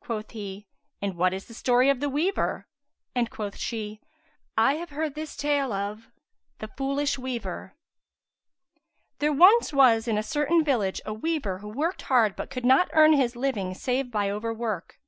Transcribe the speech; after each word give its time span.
Quoth 0.00 0.32
he, 0.32 0.66
"And 1.00 1.14
what 1.16 1.32
is 1.32 1.44
the 1.46 1.54
story 1.54 1.88
of 1.88 2.00
the 2.00 2.08
weaver?"; 2.08 2.66
and 3.14 3.30
quoth 3.30 3.56
she:—I 3.56 4.74
have 4.74 4.90
heard 4.90 5.14
this 5.14 5.36
take 5.36 5.62
of 5.62 6.10
The 6.58 6.66
Foolish 6.66 7.16
Weaver 7.16 7.76
There 9.20 9.32
was 9.32 9.72
once 9.72 10.08
in 10.08 10.18
a 10.18 10.22
certain 10.24 10.64
village 10.64 11.00
a 11.06 11.14
weaver 11.14 11.58
who 11.58 11.68
worked 11.68 12.02
hard 12.02 12.34
but 12.34 12.50
could 12.50 12.64
not 12.64 12.90
earn 12.92 13.12
his 13.12 13.36
living 13.36 13.72
save 13.74 14.10
by 14.10 14.32
overwork. 14.32 14.98